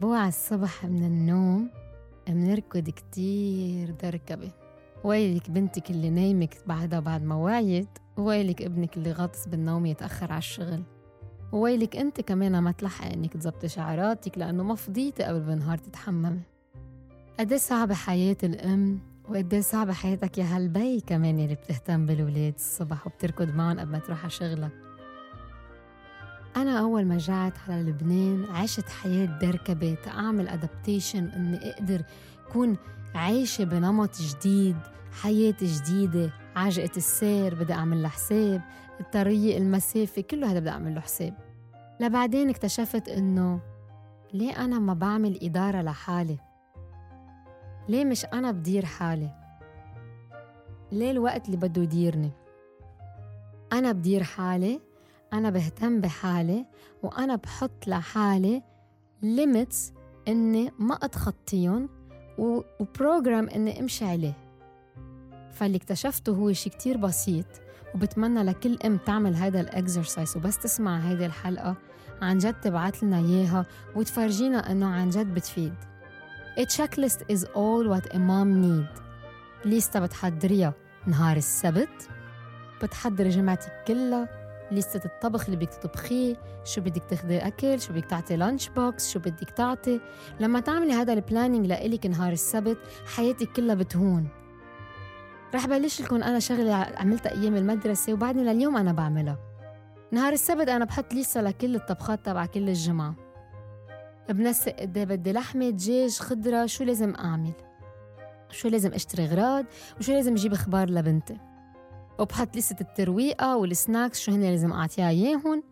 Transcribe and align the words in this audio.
بوعى 0.00 0.28
الصبح 0.28 0.84
من 0.84 1.04
النوم 1.04 1.70
بنركض 2.28 2.90
كتير 2.90 3.90
دركبة. 3.90 4.50
ويلك 5.04 5.50
بنتك 5.50 5.90
اللي 5.90 6.10
نايمك 6.10 6.56
بعدها 6.66 7.00
بعد 7.00 7.22
ما 7.22 7.34
وعيت 7.34 7.88
ويلك 8.16 8.62
ابنك 8.62 8.96
اللي 8.96 9.12
غاطس 9.12 9.48
بالنوم 9.48 9.86
يتأخر 9.86 10.32
على 10.32 10.38
الشغل. 10.38 10.82
وويلك 11.52 11.96
انت 11.96 12.20
كمان 12.20 12.58
ما 12.58 12.72
تلحق 12.72 13.12
انك 13.12 13.32
تزبطي 13.32 13.68
شعراتك 13.68 14.38
لأنه 14.38 14.62
ما 14.62 14.74
فضيتي 14.74 15.22
قبل 15.22 15.40
بالنهار 15.40 15.78
تتحممي. 15.78 16.40
قد 17.40 17.54
صعبة 17.54 17.94
حياة 17.94 18.36
الأم 18.42 18.98
وقد 19.28 19.54
صعبة 19.54 19.92
حياتك 19.92 20.38
يا 20.38 20.44
هالبي 20.44 21.00
كمان 21.00 21.38
اللي 21.38 21.54
بتهتم 21.54 22.06
بالولاد 22.06 22.54
الصبح 22.54 23.06
وبتركض 23.06 23.54
معهم 23.54 23.78
قبل 23.80 23.90
ما 23.90 23.98
تروح 23.98 24.20
على 24.20 24.30
شغلك. 24.30 24.72
أنا 26.56 26.80
أول 26.80 27.04
ما 27.04 27.14
رجعت 27.14 27.52
على 27.68 27.82
لبنان 27.82 28.44
عشت 28.44 28.88
حياة 28.88 29.26
دركبة 29.26 29.96
تأعمل 30.04 30.48
أدابتيشن 30.48 31.28
إني 31.28 31.70
أقدر 31.70 32.02
كون 32.52 32.76
عايشة 33.14 33.64
بنمط 33.64 34.16
جديد 34.20 34.76
حياة 35.22 35.54
جديدة 35.62 36.30
عجقة 36.56 36.96
السير 36.96 37.54
بدي 37.54 37.72
أعمل 37.72 38.02
لها 38.02 38.10
حساب 38.10 38.62
الطريق 39.00 39.56
المسافة 39.56 40.22
كله 40.22 40.50
هذا 40.50 40.60
بدي 40.60 40.70
أعمل 40.70 40.94
له 40.94 41.00
حساب. 41.00 41.34
لبعدين 42.00 42.48
اكتشفت 42.48 43.08
إنه 43.08 43.60
ليه 44.32 44.64
أنا 44.64 44.78
ما 44.78 44.94
بعمل 44.94 45.38
إدارة 45.42 45.82
لحالي؟ 45.82 46.38
ليه 47.88 48.04
مش 48.04 48.24
أنا 48.24 48.50
بدير 48.52 48.84
حالي؟ 48.84 49.30
ليه 50.92 51.10
الوقت 51.10 51.46
اللي 51.46 51.56
بده 51.56 51.82
يديرني؟ 51.82 52.30
أنا 53.72 53.92
بدير 53.92 54.22
حالي 54.22 54.80
أنا 55.32 55.50
بهتم 55.50 56.00
بحالي 56.00 56.66
وأنا 57.02 57.36
بحط 57.36 57.86
لحالي 57.86 58.62
limits 59.22 59.92
إني 60.28 60.72
ما 60.78 60.94
أتخطيهم 60.94 61.88
و 62.38 62.52
program 62.52 63.48
إني 63.48 63.80
أمشي 63.80 64.04
عليه. 64.04 64.36
فاللي 65.52 65.76
اكتشفته 65.76 66.32
هو 66.32 66.52
شيء 66.52 66.72
كتير 66.72 66.96
بسيط 66.96 67.46
وبتمنى 67.94 68.42
لكل 68.42 68.78
أم 68.84 68.96
تعمل 68.96 69.34
هذا 69.34 69.60
ال 69.60 69.68
exercise 69.68 70.36
وبس 70.36 70.58
تسمع 70.58 70.98
هيدي 70.98 71.26
الحلقة. 71.26 71.76
عن 72.22 72.38
جد 72.38 72.60
تبعت 72.60 73.02
لنا 73.02 73.18
إياها 73.18 73.66
وتفرجينا 73.96 74.72
إنه 74.72 74.86
عن 74.86 75.10
جد 75.10 75.34
بتفيد. 75.34 75.74
A 76.58 76.62
checklist 76.62 77.20
is 77.32 77.44
all 77.44 77.88
what 77.88 78.14
a 78.14 78.18
mom 78.18 78.62
need. 78.62 79.00
ليستا 79.64 80.00
بتحضريها 80.00 80.74
نهار 81.06 81.36
السبت. 81.36 82.08
بتحضري 82.82 83.28
جمعتك 83.28 83.84
كلها. 83.86 84.39
ليستة 84.72 85.06
الطبخ 85.06 85.44
اللي 85.44 85.56
بدك 85.56 85.68
تطبخيه 85.68 86.36
شو 86.64 86.80
بدك 86.80 87.04
تاخذي 87.04 87.38
أكل 87.38 87.80
شو 87.80 87.92
بدك 87.92 88.04
تعطي 88.04 88.36
lunch 88.36 88.68
box 88.68 89.12
شو 89.12 89.18
بدك 89.18 89.50
تعطي. 89.50 90.00
لما 90.40 90.60
تعملي 90.60 90.92
هذا 90.92 91.12
ال 91.12 91.18
planning 91.18 91.66
لإلك 91.66 92.06
نهار 92.06 92.32
السبت 92.32 92.78
حياتك 93.16 93.52
كلها 93.52 93.74
بتهون. 93.74 94.28
رح 95.54 95.66
بلش 95.66 96.00
لكم 96.00 96.22
أنا 96.22 96.38
شغلة 96.38 96.74
عملتها 96.74 97.32
أيام 97.32 97.56
المدرسة 97.56 98.12
وبعدني 98.12 98.44
لليوم 98.44 98.76
أنا 98.76 98.92
بعملها. 98.92 99.38
نهار 100.12 100.32
السبت 100.32 100.68
أنا 100.68 100.84
بحط 100.84 101.14
ليستة 101.14 101.42
لكل 101.42 101.76
الطبخات 101.76 102.26
تبع 102.26 102.46
كل 102.46 102.68
الجمعة. 102.68 103.14
بنسق 104.28 104.72
قد 104.72 104.98
بدي 104.98 105.32
لحمة 105.32 105.70
دجاج 105.70 106.18
خضرة 106.18 106.66
شو 106.66 106.84
لازم 106.84 107.14
أعمل؟ 107.14 107.52
شو 108.50 108.68
لازم 108.68 108.92
أشتري 108.92 109.26
غراض؟ 109.26 109.64
وشو 110.00 110.12
لازم 110.12 110.32
أجيب 110.32 110.52
إخبار 110.52 110.90
لبنتي؟ 110.90 111.36
وبحط 112.18 112.56
لستة 112.56 112.82
الترويقة 112.82 113.56
وال 113.56 113.72
snacks 113.72 114.20
شو 114.20 114.32
هن 114.32 114.40
لازم 114.40 114.72
أعطيها 114.72 115.08
اياهم 115.08 115.62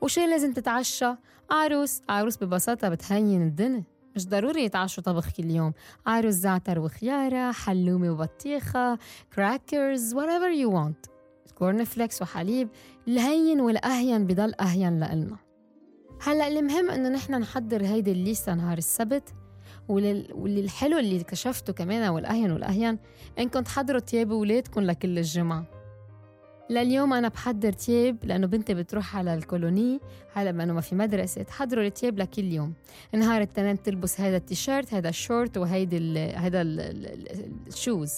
وشو 0.00 0.20
لازم 0.20 0.52
تتعشى. 0.52 1.14
عروس 1.50 2.02
عروس 2.08 2.36
ببساطة 2.36 2.88
بتهين 2.88 3.42
الدنيا 3.42 3.84
مش 4.16 4.28
ضروري 4.28 4.64
يتعشوا 4.64 5.02
طبخ 5.02 5.30
كل 5.30 5.50
يوم. 5.50 5.72
عروس 6.06 6.34
زعتر 6.34 6.78
وخيارة 6.78 7.52
حلومة 7.52 8.10
وبطيخة 8.10 8.98
crackers 9.34 10.14
whatever 10.14 10.64
you 10.64 10.72
want. 10.72 11.10
corn 11.54 11.84
flakes 11.84 12.22
وحليب 12.22 12.68
الهين 13.08 13.60
والأهين 13.60 14.26
بضل 14.26 14.54
أهين 14.60 15.00
لإلنا. 15.00 15.36
هلأ 16.22 16.48
المهم 16.48 16.90
إنه 16.90 17.08
نحن 17.08 17.34
نحضر 17.34 17.84
هيدي 17.84 18.12
الليستة 18.12 18.54
نهار 18.54 18.78
السبت. 18.78 19.34
واللي 19.88 20.60
الحلو 20.60 20.98
اللي 20.98 21.20
اكتشفته 21.20 21.72
كمان 21.72 22.08
والأهين 22.08 22.50
والأهين 22.52 22.98
إنكم 23.38 23.60
تحضروا 23.60 24.00
تياب 24.00 24.32
اولادكم 24.32 24.80
لكل 24.80 25.18
الجمعة. 25.18 25.79
لليوم 26.70 27.12
أنا 27.12 27.28
بحضر 27.28 27.72
تياب 27.72 28.16
لأنه 28.24 28.46
بنتي 28.46 28.74
بتروح 28.74 29.16
على 29.16 29.34
ال 29.34 29.42
colonie 29.42 30.00
هلا 30.34 30.52
لأنه 30.52 30.72
ما 30.72 30.80
في 30.80 30.94
مدرسة. 30.94 31.42
تحضروا 31.42 31.84
التياب 31.84 32.18
لكل 32.18 32.44
يوم. 32.44 32.74
نهار 33.14 33.36
الاثنين 33.36 33.82
تلبس 33.82 34.20
هذا 34.20 34.36
التيشيرت 34.36 34.94
هذا 34.94 35.08
الشورت 35.08 35.56
وهيدي 35.58 36.18
هذا 36.18 36.62
ال 36.62 36.83
shoes. 36.83 38.12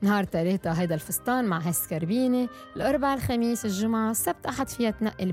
نهار 0.00 0.24
ثلاثة 0.24 0.70
هيدا 0.70 0.94
الفستان 0.94 1.44
مع 1.44 1.58
هالسكربينة 1.58 2.48
الأربعاء 2.76 3.16
الخميس 3.16 3.64
الجمعة 3.64 4.10
السبت 4.10 4.46
أحد 4.46 4.68
فيها 4.68 4.90
تنقي 4.90 5.22
اللي 5.22 5.32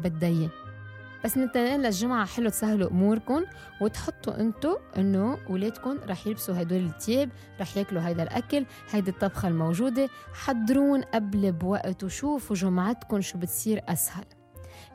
بس 1.24 1.38
من 1.38 1.50
للجمعة. 1.56 2.26
حلو 2.26 2.50
تسهلوا 2.50 2.90
أموركم 2.92 3.44
وتحطوا 3.82 4.40
انتو 4.40 4.78
إنه 4.98 5.38
ولادكم 5.50 5.98
رح 6.08 6.28
يلبسوا 6.28 6.62
هدول 6.62 6.86
التياب 6.86 7.30
رح 7.62 7.78
ياكلوا 7.78 8.08
هيدا 8.08 8.24
الأكل 8.24 8.66
هيدي 8.92 9.12
الطبخة 9.12 9.48
الموجودة. 9.48 10.10
حضروهن 10.34 11.02
قبل 11.02 11.52
بوقت 11.52 12.04
وشوفوا 12.04 12.56
جمعتكم 12.56 13.22
شو 13.22 13.38
بتصير 13.38 13.82
أسهل. 13.88 14.26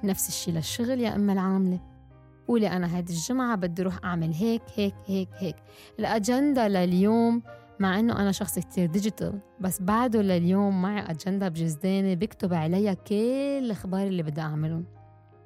نفس 0.05 0.29
الشي 0.29 0.53
للشغل 0.53 1.01
يا 1.01 1.17
إم 1.17 1.33
العاملة. 1.33 1.81
قولي 2.49 2.69
أنا 2.69 2.97
هيدي 2.97 3.13
الجمعة 3.13 3.57
بدي 3.57 3.83
أروح 3.83 4.05
أعمل 4.05 4.33
هيك 4.33 4.63
هيك 4.75 4.95
هيك 5.07 5.29
هيك. 5.39 5.57
الأجندة 5.99 6.69
لليوم 6.69 7.43
مع 7.81 7.99
إنه 7.99 8.21
أنا 8.21 8.33
شخص 8.33 8.59
كتير 8.59 8.87
digital 8.87 9.41
بس 9.61 9.83
بعده 9.83 10.23
لليوم 10.23 10.83
معي 10.83 11.11
أجندة 11.11 11.49
بجزداني 11.49 12.17
بكتب 12.17 12.55
عليها 12.55 12.95
كل 12.95 13.15
الغراض 13.65 14.07
اللي 14.07 14.23
بدي 14.23 14.41
أعملهم. 14.41 14.96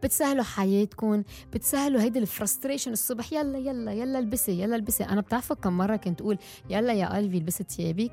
بتسهلوا 0.03 0.45
حياتكم 0.45 1.23
بتسهلوا 1.53 2.01
هيدي 2.01 2.19
ال 2.19 2.25
frustration 2.25 2.93
الصبح. 2.93 3.33
يلا 3.33 3.59
يلا 3.59 3.93
يلا 3.93 4.19
البسي 4.19 4.61
يلا 4.63 4.77
البسي. 4.77 5.05
أنا 5.05 5.21
بتعرفوا 5.21 5.57
كم 5.57 5.79
مرة 5.79 5.97
كنت 5.97 6.21
أقول 6.21 6.39
يلا 6.71 6.93
يا 6.93 7.17
قلبي 7.17 7.39
البسي 7.39 7.65
ثيابك 7.65 8.13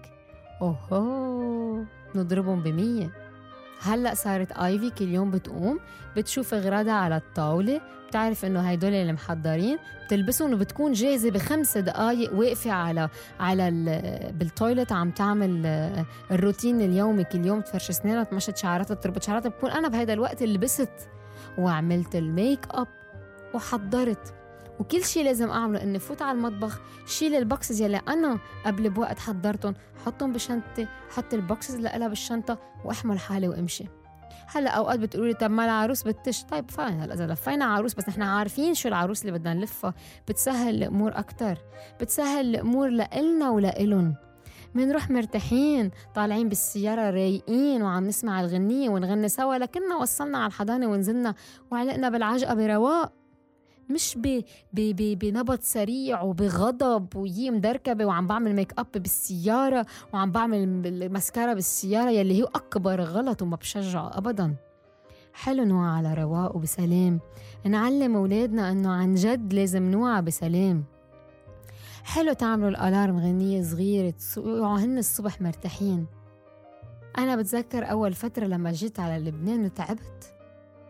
أوه 0.62 1.84
ونضربهم 2.16 2.64
بمية. 2.64 3.12
هلأ 3.82 4.14
صارت 4.14 4.52
ايفي 4.52 4.90
كل 4.90 5.08
يوم 5.08 5.32
بتقوم 5.32 5.80
بتشوف 6.18 6.54
إغراضها 6.54 6.94
على 6.94 7.18
الطاولة 7.18 7.82
بتعرف 8.08 8.46
إنه 8.46 8.60
هيدول 8.60 8.94
اللي 8.94 9.14
محضرين. 9.14 9.78
بتلبسهم 10.06 10.54
وبتكون 10.54 10.92
جاهزة 10.92 11.32
بخمس 11.32 11.78
دقائق 11.78 12.34
واقفة 12.34 12.72
على 12.72 13.10
على 13.40 13.72
بالتويلت 14.34 14.92
عم 14.92 15.12
تعمل 15.12 15.64
آه، 15.66 16.06
الروتين 16.32 16.82
اليومي 16.82 17.24
كل 17.24 17.46
يوم. 17.46 17.62
تفرش 17.62 17.90
اسنانها 17.90 18.24
تمشط 18.24 18.58
شعراتها 18.58 18.96
تربط 18.96 19.24
شعراتها. 19.24 19.50
بكون 19.50 19.70
أنا 19.72 19.88
بهذا 19.88 20.14
الوقت 20.14 20.44
لبست 20.44 21.10
وعملت 21.58 22.16
الميك 22.16 22.68
اب 22.72 22.88
وحضرت. 23.54 24.34
وكل 24.80 25.04
شيء 25.04 25.24
لازم 25.24 25.50
أعمله 25.50 25.84
إني 25.84 26.00
فوت 26.00 26.22
على 26.22 26.38
المطبخ 26.38 26.82
شيل 27.06 27.36
ال 27.36 27.44
boxes 27.44 27.82
يلي 27.82 28.02
أنا 28.08 28.40
قبل 28.66 28.90
بوقت 28.90 29.20
حضرتهم 29.20 29.74
حطهم 30.06 30.34
بشنطتي 30.34 30.88
حط 31.10 31.34
ال 31.34 31.41
boxes 31.41 31.76
اللي 31.76 31.92
لها 31.96 32.08
بالشنطة 32.08 32.58
وأحمل 32.86 33.20
حالي 33.20 33.48
وأمشي. 33.48 33.86
هلأ 34.48 34.70
أوقات 34.70 35.00
بتقولي 35.00 35.34
طب 35.34 35.52
ما 35.52 35.66
العروس 35.66 36.04
بتش. 36.04 36.44
طيب 36.44 36.72
fine 36.72 37.02
هلأ 37.02 37.14
إذا 37.14 37.28
لفينا 37.28 37.66
عروس 37.66 37.94
بس 37.94 38.10
نحن 38.10 38.22
عارفين 38.22 38.74
شو 38.74 38.88
العروس 38.88 39.22
اللي 39.22 39.32
بدنا 39.32 39.54
نلفها. 39.54 39.94
بتسهل 40.28 40.76
الأمور 40.76 41.12
أكثر 41.20 41.58
بتسهل 42.02 42.56
الأمور 42.56 42.90
لإلنا 42.90 43.50
ولإلن 43.50 44.16
منروح 44.78 45.10
مرتاحين 45.10 45.92
طالعين 46.16 46.50
بالسيارة 46.50 47.10
رايقين 47.10 47.82
وعم 47.82 48.08
نسمع 48.08 48.42
الغنية 48.42 48.90
ونغني 48.90 49.30
سوا 49.30 49.56
لكنا 49.56 49.96
وصلنا 49.96 50.38
على 50.38 50.48
الحضانة 50.48 50.88
ونزلنا 50.88 51.36
وعلقنا 51.72 52.10
بالعجقة 52.10 52.54
برواق. 52.54 53.14
مش 53.90 54.18
ب... 54.18 54.22
ب... 54.74 54.96
ب... 54.96 55.20
بنبض 55.20 55.60
سريع 55.62 56.22
وبغضب 56.22 57.16
ويي 57.16 57.52
مدركبة 57.52 58.06
وعم 58.06 58.28
بعمل 58.28 58.56
ميك 58.56 58.74
اب 58.78 58.92
بالسيارة 58.96 59.86
وعم 60.14 60.32
بعمل 60.32 60.58
المسكارا 60.88 61.54
بالسيارة 61.54 62.10
يلي 62.10 62.42
هي 62.42 62.44
أكبر 62.44 63.02
غلط 63.02 63.42
وما 63.42 63.56
بشجعه 63.56 64.18
ابدا. 64.18 64.56
حلو 65.34 65.64
نوعى 65.64 65.88
على 65.98 66.14
رواق 66.14 66.56
وبسلام. 66.56 67.20
نعلم 67.66 68.16
أولادنا 68.16 68.72
إنه 68.72 68.92
عن 68.92 69.16
جد 69.16 69.54
لازم 69.54 69.84
نوعى 69.92 70.22
بسلام. 70.22 70.84
حلو 72.08 72.34
تعملوا 72.34 72.70
الألارم 72.70 73.20
غنية 73.20 73.62
صغيرة 73.62 74.14
هن 74.78 74.98
الصبح 74.98 75.42
مرتاحين. 75.42 76.06
أنا 77.18 77.36
بتذكر 77.36 77.92
أول 77.92 78.14
فترة 78.14 78.46
لما 78.46 78.72
جيت 78.72 79.00
على 79.00 79.26
لبنان 79.26 79.66
وتعبت. 79.66 80.34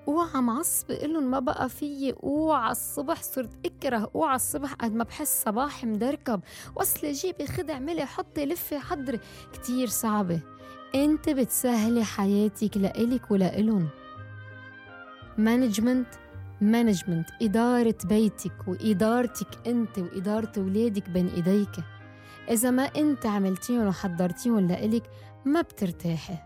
أوعى 0.08 0.42
معصبة 0.42 0.96
إلهم 0.96 1.32
ما 1.32 1.40
بقى 1.40 1.70
فيي 1.70 2.16
أوعى 2.24 2.72
الصبح 2.72 3.22
صرت 3.22 3.50
أكره 3.66 4.12
أوعى 4.16 4.36
الصبح 4.36 4.74
قد 4.74 4.94
ما 4.94 5.04
بحس 5.04 5.44
صباحي 5.46 5.88
مدركب. 5.88 6.42
وصلي 6.76 7.12
جيبي 7.12 7.48
خدي 7.48 7.74
اعملي 7.74 8.06
حطي 8.06 8.46
لفي 8.46 8.80
حضري 8.80 9.20
كتير 9.54 9.88
صعبة. 9.88 10.40
أنت 10.96 11.30
بتسهلي 11.30 12.04
حياتك 12.04 12.78
لإلك 12.78 13.32
ولإلهم. 13.32 13.90
management 15.38 16.08
management 16.62 17.30
إدارة 17.42 17.98
بيتك 18.06 18.68
وإدارتك 18.68 19.68
أنت 19.68 20.00
وإدارة 20.00 20.52
أولادك 20.58 21.10
بين 21.10 21.28
إيديك. 21.28 21.84
إذا 22.50 22.72
ما 22.72 22.84
أنت 22.84 23.26
عملتيهم 23.26 23.88
وحضرتيهم 23.88 24.68
لإلك 24.68 25.10
ما 25.46 25.62
بترتاحي. 25.62 26.38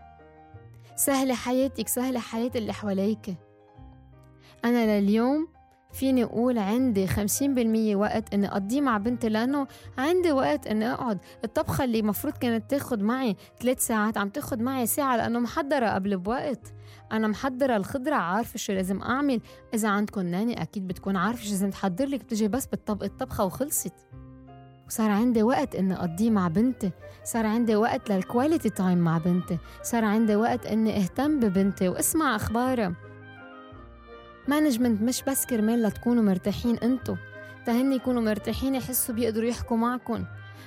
سهلة 0.96 1.34
حياتك 1.34 1.88
سهلة 1.88 2.20
حياة 2.20 2.50
اللي 2.54 2.72
حواليك. 2.72 3.36
أنا 4.64 5.00
لليوم 5.00 5.48
فيني 5.92 6.24
أقول 6.24 6.58
عندي 6.58 7.06
خمسين 7.06 7.54
بالمية 7.54 7.96
وقت 7.96 8.34
إني 8.34 8.48
أقضيه 8.48 8.80
مع 8.80 8.98
بنتي 8.98 9.28
لأنه 9.28 9.66
عندي 9.98 10.32
وقت 10.32 10.66
إني 10.66 10.92
أقعد. 10.92 11.18
الطبخة 11.44 11.84
اللي 11.84 12.02
مفروض 12.02 12.34
كانت 12.34 12.70
تاخد 12.70 13.02
معي 13.02 13.36
ثلاث 13.60 13.86
ساعات 13.86 14.18
عم 14.18 14.28
تاخد 14.28 14.60
معي 14.60 14.86
ساعة 14.86 15.16
لأنه 15.16 15.38
محضرة 15.38 15.86
قبل 15.86 16.16
بوقت. 16.16 16.74
أنا 17.12 17.28
محضرة 17.28 17.76
الخضرة 17.76 18.14
عارفة 18.14 18.58
شو 18.58 18.72
لازم 18.72 19.02
أعمل. 19.02 19.40
إذا 19.74 19.88
عندكم 19.88 20.20
nanny 20.20 20.62
أكيد 20.62 20.88
بتكون 20.88 21.16
عارفة 21.16 21.44
شو 21.44 21.50
لازم 21.50 21.70
تحضر 21.70 22.06
لك. 22.06 22.20
بتجي 22.20 22.48
بس 22.48 22.66
بالطبق 22.66 23.04
الطبخة 23.04 23.44
وخلصت. 23.44 23.94
وصار 24.86 25.10
عندي 25.10 25.42
وقت 25.42 25.74
إني 25.74 25.94
أقضيه 25.94 26.30
مع 26.30 26.48
بنتي. 26.48 26.90
صار 27.24 27.46
عندي 27.46 27.76
وقت 27.76 28.10
لل 28.10 28.23
quality 28.23 28.70
time 28.70 28.98
مع 28.98 29.18
بنتي. 29.18 29.58
صار 29.82 30.04
عندي 30.04 30.36
وقت 30.36 30.66
إني 30.66 30.96
أهتم 30.96 31.40
ببنتي. 31.40 31.88
واسمع 31.88 32.36
أخبارها. 32.36 33.11
management 34.48 35.02
مش 35.02 35.22
بس 35.22 35.46
كرمال 35.46 35.82
لتكونوا 35.82 36.22
مرتاحين 36.22 36.76
انتو 36.76 37.16
ت 37.66 37.74
هني 37.74 37.96
يكونوا 37.96 38.22
مرتاحين 38.22 38.74
يحسوا 38.74 39.14
بيقدروا 39.14 39.48
يحكوا 39.48 39.76
معكم. 39.76 40.24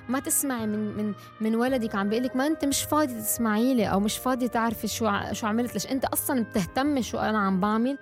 ما 0.09 0.19
تسمعي 0.19 0.67
من 0.67 0.97
من 0.97 1.13
من 1.41 1.55
ولدك 1.55 1.95
عم 1.95 2.09
بيقول 2.09 2.29
ما 2.35 2.47
انت 2.47 2.65
مش 2.65 2.83
فاضي 2.83 3.21
تسمعي 3.21 3.73
لي 3.73 3.85
أو 3.85 3.99
مش 3.99 4.17
فاضي 4.17 4.47
تعرفي 4.47 4.87
شو 4.87 5.11
شو 5.31 5.47
عملت. 5.47 5.73
ليش 5.73 5.87
انت 5.87 6.05
أصلا 6.05 6.43
بتهتمي 6.43 7.01
شو 7.01 7.17
أنا 7.17 7.39
عم 7.39 7.59
بعمل؟ 7.59 7.97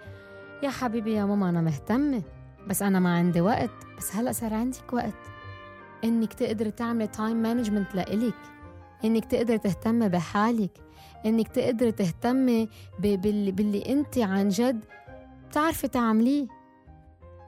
يا 0.64 0.70
حبيبي 0.70 1.14
يا 1.14 1.26
ماما 1.26 1.50
أنا 1.50 1.62
مهتمة. 1.62 2.22
بس 2.68 2.82
أنا 2.82 3.00
ما 3.00 3.16
عندي 3.16 3.42
وقت. 3.42 3.72
بس 3.98 4.16
هلأ 4.16 4.32
صار 4.32 4.54
عندك 4.54 4.94
وقت. 4.94 5.14
إنك 6.04 6.34
تقدري 6.34 6.72
تعملي 6.72 7.08
time 7.08 7.38
management 7.38 7.96
لإلك. 7.96 8.36
إنك 9.06 9.26
تقدري 9.26 9.58
تهتمي 9.58 10.10
بحالك. 10.10 10.72
إنك 11.26 11.48
تقدري 11.48 11.92
تهتمي 11.92 12.70
باللي 13.00 13.84
أنت 13.90 14.18
عن 14.18 14.50
جد 14.50 14.86
بتعرفي 15.54 15.88
تعمليه؟ 15.88 16.48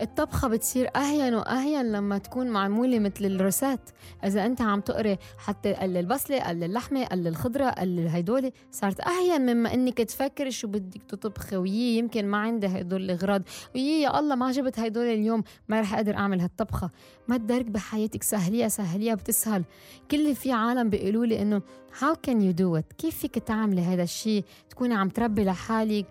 الطبخة 0.02 0.48
بتصير 0.48 0.90
أهين 0.96 1.34
وأهين 1.34 1.92
لما 1.92 2.18
تكون 2.18 2.48
معمولة 2.48 3.00
مثل 3.00 3.26
الروشتات. 3.26 3.90
إذا 4.26 4.46
أنت 4.46 4.62
عم 4.62 4.82
تقري 4.82 5.18
حتى 5.38 5.74
قلل 5.74 5.98
البصلة 5.98 6.40
قلل 6.40 6.64
اللحمة 6.64 7.06
قلل 7.06 7.28
الخضرة 7.28 7.70
قلل 7.70 8.08
هيدولي 8.08 8.54
صارت 8.72 9.00
أهين 9.02 9.42
مما 9.42 9.74
أنك 9.74 9.98
تفكري 9.98 10.52
شو 10.52 10.68
بدك 10.68 11.04
تطبخي 11.04 11.56
ويي 11.58 11.98
يمكن 11.98 12.26
ما 12.26 12.38
عندي 12.38 12.68
هيدول 12.68 13.02
الأغراض 13.02 13.42
ويي 13.76 14.02
يا 14.02 14.20
الله 14.20 14.36
ما 14.36 14.52
جبت 14.52 14.80
هيدول 14.80 15.06
اليوم 15.06 15.44
ما 15.68 15.82
رح 15.82 15.94
أقدر 15.94 16.16
أعمل 16.16 16.42
هالطبخة. 16.42 16.90
ما 17.28 17.38
تدرك 17.38 17.66
بحياتك 17.66 18.24
سهليها 18.24 18.68
سهليها 18.68 19.16
بتسهل. 19.16 19.64
كل 20.12 20.36
في 20.36 20.52
عالم 20.52 20.90
بيقولوا 20.90 21.26
لي 21.26 21.42
إنه 21.42 21.62
how 22.02 22.14
can 22.28 22.36
you 22.36 22.54
do 22.62 22.80
it 22.80 22.96
كيف 22.98 23.18
فيك 23.18 23.40
تعملي 23.40 23.82
هذا 23.82 24.04
الشيء 24.04 24.44
تكوني 24.70 24.94
عم 24.94 25.10
تربي 25.10 25.44
لحالك؟ 25.44 26.06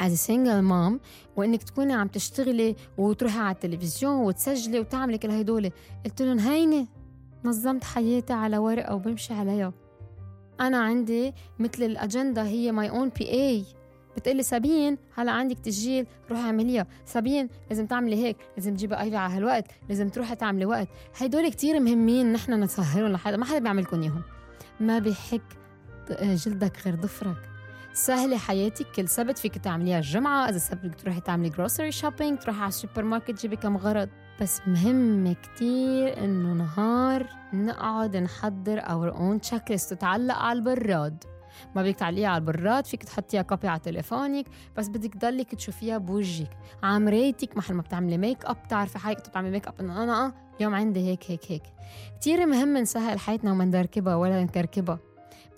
as 0.00 0.12
single 0.14 0.60
mom 0.60 1.00
وإنك 1.36 1.62
تكوني 1.62 1.92
عم 1.92 2.08
تشتغلي 2.08 2.76
وتروحي 2.98 3.38
على 3.38 3.54
التلفزيون 3.54 4.14
وتسجلي 4.14 4.80
وتعملي 4.80 5.18
كل 5.18 5.30
هدول 5.30 5.70
قلت 6.04 6.22
لهم 6.22 6.38
هيني 6.38 6.88
نظمت 7.44 7.84
حياتي 7.84 8.32
على 8.32 8.58
ورقة 8.58 8.94
وبمشي 8.94 9.34
عليها. 9.34 9.72
أنا 10.60 10.78
عندي 10.78 11.32
مثل 11.58 11.82
الأجندة 11.82 12.42
هي 12.42 12.72
my 12.72 12.90
own 12.90 13.08
PA 13.08 13.64
بتقلي 14.16 14.42
سابين 14.42 14.98
هلا 15.14 15.32
عندك 15.32 15.58
تسجيل 15.58 16.06
روحي 16.30 16.42
اعمليها. 16.42 16.86
سابين 17.06 17.48
لازم 17.70 17.86
تعملي 17.86 18.16
هيك 18.16 18.36
لازم 18.56 18.74
تجيبي 18.74 18.94
ايفي 18.94 19.16
على 19.16 19.34
هالوقت 19.34 19.64
لازم 19.88 20.08
تروحي 20.08 20.34
تعملي 20.34 20.66
وقت. 20.66 20.88
هدول 21.20 21.48
كتير 21.48 21.80
مهمين 21.80 22.32
نحن 22.32 22.62
نسهلهم 22.62 23.12
لحدا 23.12 23.36
ما 23.36 23.44
حدا 23.44 23.58
بيعملكم 23.58 24.02
إياهم. 24.02 24.22
ما 24.80 24.98
بيحك 24.98 25.42
جلدك 26.20 26.86
غير 26.86 26.94
ضفرك 26.94 27.55
سهلة 27.96 28.38
حياتك 28.38 28.86
كل 28.86 29.08
سبت 29.08 29.38
فيك 29.38 29.58
تعمليها 29.58 29.98
الجمعة. 29.98 30.48
إذا 30.48 30.58
سبت 30.58 30.86
بدك 30.86 31.00
تروحي 31.00 31.20
تعملي 31.20 31.48
grocery 31.48 31.92
shopping 31.92 32.38
تروحي 32.38 32.60
على 32.60 32.68
السوبرماركت 32.68 33.30
تجيبي 33.30 33.56
كم 33.56 33.76
غرض. 33.76 34.08
بس 34.40 34.60
مهم 34.66 35.32
كتير 35.32 36.24
إنه 36.24 36.52
نهار 36.52 37.26
نقعد 37.52 38.16
نحضر 38.16 38.78
our 38.78 39.14
own 39.14 39.40
checklist 39.40 39.94
تتعلق 39.94 40.34
على 40.34 40.58
البراد. 40.58 41.24
ما 41.76 41.82
بدك 41.82 41.94
تعلقيها 41.94 42.28
على 42.28 42.38
البراد 42.38 42.86
فيك 42.86 43.04
تحطيها 43.04 43.42
copy 43.42 43.68
على 43.68 43.80
تليفونك 43.80 44.46
بس 44.76 44.88
بدك 44.88 45.14
تضلك 45.14 45.54
تشوفيها 45.54 45.98
بوجهك. 45.98 46.50
على 46.82 47.04
مرايتك 47.04 47.56
محل 47.56 47.74
ما 47.74 47.82
بتعملي 47.82 48.18
make 48.18 48.44
up 48.44 48.56
بتعرفي 48.64 48.98
حالك 48.98 49.28
بتعملي 49.28 49.50
make 49.50 49.68
up 49.68 49.74
إنه 49.80 50.02
أنا 50.02 50.26
آه 50.26 50.32
اليوم 50.56 50.74
عندي 50.74 51.00
هيك 51.00 51.30
هيك 51.30 51.52
هيك. 51.52 51.62
كتير 52.20 52.46
مهم 52.46 52.76
نسهل 52.76 53.18
حياتنا 53.18 53.52
وما 53.52 53.64
ندربكها 53.64 54.14
ولا 54.14 54.44
نكركبها. 54.44 54.98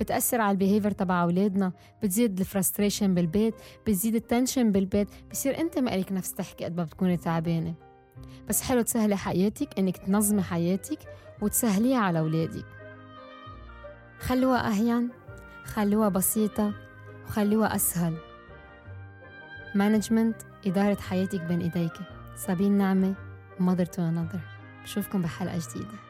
بتأثر 0.00 0.40
على 0.40 0.50
ال 0.50 0.55
behavior 0.55 0.90
تبع 0.90 1.22
أولادنا 1.22 1.72
بتزيد 2.02 2.40
ال 2.40 2.46
frustration 2.46 3.14
بالبيت 3.14 3.54
بتزيد 3.86 4.14
ال 4.14 4.21
tension 4.21 4.72
بالبيت 4.72 5.08
بصير 5.30 5.60
أنت 5.60 5.78
ما 5.78 5.90
لك 5.90 6.12
نفس 6.12 6.34
تحكي 6.34 6.64
قد 6.64 6.76
ما 6.76 6.84
بتكوني 6.84 7.16
تعبانة. 7.16 7.74
بس 8.48 8.62
حلو 8.62 8.82
تسهلي 8.82 9.16
حياتك 9.16 9.78
إنك 9.78 9.96
تنظمي 9.96 10.42
حياتك 10.42 10.98
وتسهليها 11.42 11.98
على 11.98 12.18
أولادك. 12.18 12.66
خلوها 14.20 14.68
أهين 14.68 15.08
خلوها 15.64 16.08
بسيطة 16.08 16.72
وخلوها 17.26 17.76
أسهل. 17.76 18.14
مانجمنت 19.74 20.36
إدارة 20.66 21.00
حياتك 21.00 21.40
بين 21.40 21.60
إيديك. 21.60 21.92
سابين 22.36 22.72
نعمة 22.72 23.14
mother 23.60 23.86
to 23.86 23.98
another. 23.98 24.38
بشوفكم 24.84 25.22
بحلقة 25.22 25.58
جديدة. 25.58 26.07